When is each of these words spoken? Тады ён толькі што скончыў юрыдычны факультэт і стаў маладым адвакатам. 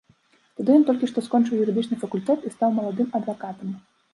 Тады 0.59 0.71
ён 0.77 0.85
толькі 0.87 1.09
што 1.11 1.23
скончыў 1.27 1.61
юрыдычны 1.65 1.99
факультэт 2.05 2.39
і 2.49 2.53
стаў 2.57 2.69
маладым 2.79 3.07
адвакатам. 3.21 3.79